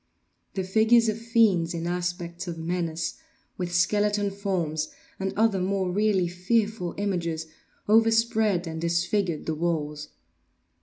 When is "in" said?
1.75-1.85